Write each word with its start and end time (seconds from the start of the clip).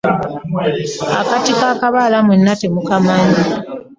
Akatiko 1.21 1.63
akabaala 1.73 2.17
mwenna 2.25 2.53
temukamanyi? 2.61 3.39